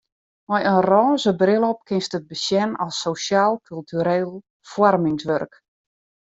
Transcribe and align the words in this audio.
Mei 0.51 0.63
in 0.69 0.79
rôze 0.85 1.33
bril 1.41 1.67
op 1.67 1.79
kinst 1.89 2.17
it 2.19 2.25
besjen 2.31 2.71
as 2.85 2.95
sosjaal-kultureel 3.05 4.31
foarmingswurk. 4.71 5.53